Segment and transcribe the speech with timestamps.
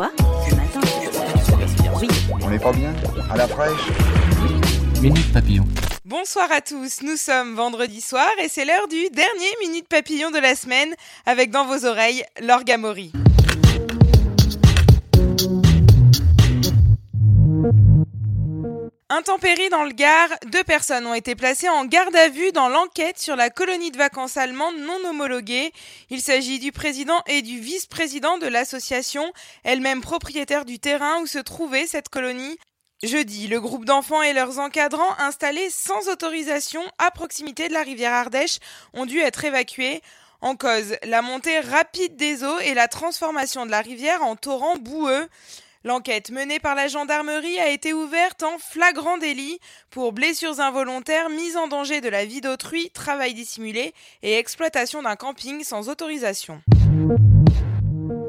[0.00, 0.12] Quoi
[0.48, 0.80] Ce matin
[2.00, 2.08] Oui.
[2.40, 2.94] On n'est pas bien
[3.30, 3.90] À la fraîche
[5.02, 5.66] Minute Papillon.
[6.06, 10.38] Bonsoir à tous, nous sommes vendredi soir et c'est l'heure du dernier Minute Papillon de
[10.38, 10.94] la semaine
[11.26, 13.12] avec dans vos oreilles l'orgamori.
[19.12, 23.18] Intempérie dans le Gard, deux personnes ont été placées en garde à vue dans l'enquête
[23.18, 25.72] sur la colonie de vacances allemande non homologuée.
[26.10, 29.32] Il s'agit du président et du vice-président de l'association,
[29.64, 32.56] elle-même propriétaire du terrain où se trouvait cette colonie.
[33.02, 38.12] Jeudi, le groupe d'enfants et leurs encadrants installés sans autorisation à proximité de la rivière
[38.12, 38.60] Ardèche
[38.94, 40.02] ont dû être évacués.
[40.40, 44.76] En cause, la montée rapide des eaux et la transformation de la rivière en torrent
[44.76, 45.28] boueux.
[45.82, 49.58] L'enquête menée par la gendarmerie a été ouverte en flagrant délit
[49.88, 55.16] pour blessures involontaires, mise en danger de la vie d'autrui, travail dissimulé et exploitation d'un
[55.16, 56.60] camping sans autorisation.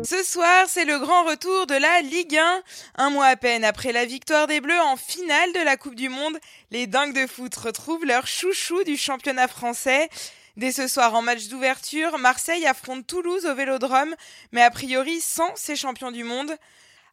[0.04, 2.64] Ce soir, c'est le grand retour de la Ligue 1.
[2.96, 6.08] Un mois à peine après la victoire des Bleus en finale de la Coupe du
[6.08, 6.40] Monde,
[6.72, 10.10] les dingues de foot retrouvent leur chouchou du championnat français.
[10.56, 14.16] Dès ce soir, en match d'ouverture, Marseille affronte Toulouse au Vélodrome,
[14.54, 16.56] mais a priori sans ses champions du monde.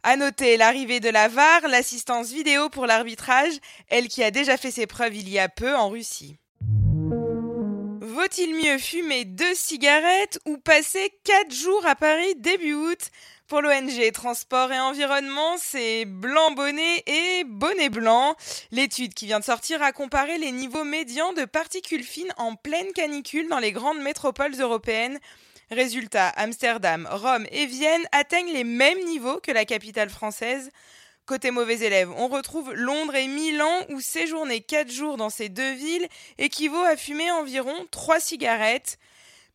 [0.02, 3.54] À noter l'arrivée de la VAR, l'assistance vidéo pour l'arbitrage,
[3.88, 6.36] elle qui a déjà fait ses preuves il y a peu en Russie.
[8.00, 13.10] Vaut-il mieux fumer deux cigarettes ou passer quatre jours à Paris début août?
[13.48, 18.36] Pour l'ONG Transport et Environnement, c'est blanc bonnet et bonnet blanc.
[18.70, 22.92] L'étude qui vient de sortir a comparé les niveaux médians de particules fines en pleine
[22.92, 25.18] canicule dans les grandes métropoles européennes
[25.70, 30.70] Résultat, Amsterdam, Rome et Vienne atteignent les mêmes niveaux que la capitale française.
[31.26, 35.74] Côté mauvais élèves, on retrouve Londres et Milan où séjourner 4 jours dans ces deux
[35.74, 36.08] villes
[36.38, 38.98] équivaut à fumer environ 3 cigarettes.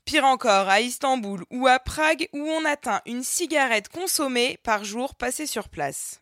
[0.05, 5.15] Pire encore, à Istanbul ou à Prague où on atteint une cigarette consommée par jour
[5.15, 6.21] passée sur place.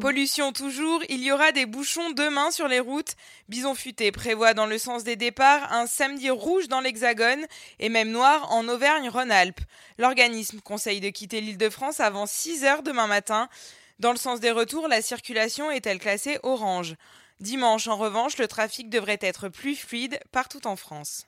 [0.00, 3.16] Pollution toujours, il y aura des bouchons demain sur les routes.
[3.48, 7.44] Bison Futé prévoit dans le sens des départs un samedi rouge dans l'Hexagone
[7.80, 9.60] et même noir en Auvergne-Rhône-Alpes.
[9.98, 13.48] L'organisme conseille de quitter l'île de France avant 6 heures demain matin.
[13.98, 16.94] Dans le sens des retours, la circulation est-elle classée orange
[17.40, 21.26] Dimanche, en revanche, le trafic devrait être plus fluide partout en France.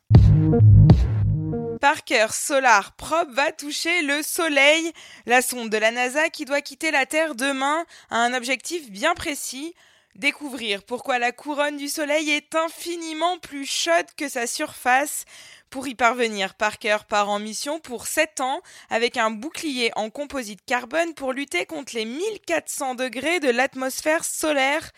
[1.80, 4.92] Parker Solar Probe va toucher le Soleil.
[5.24, 9.14] La sonde de la NASA qui doit quitter la Terre demain a un objectif bien
[9.14, 9.74] précis.
[10.14, 15.24] Découvrir pourquoi la couronne du Soleil est infiniment plus chaude que sa surface.
[15.70, 20.60] Pour y parvenir, Parker part en mission pour 7 ans avec un bouclier en composite
[20.66, 24.90] carbone pour lutter contre les 1400 degrés de l'atmosphère solaire.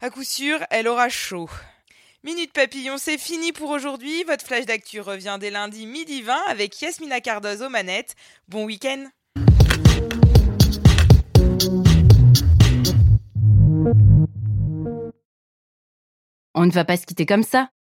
[0.00, 1.50] À coup sûr, elle aura chaud.
[2.24, 4.22] Minute Papillon, c'est fini pour aujourd'hui.
[4.22, 8.14] Votre flash d'actu revient dès lundi midi 20 avec Yasmina Cardoz aux manettes.
[8.46, 9.06] Bon week-end.
[16.54, 17.70] On ne va pas se quitter comme ça.